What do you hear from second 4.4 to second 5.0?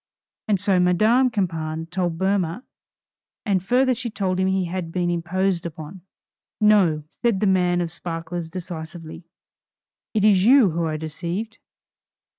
he had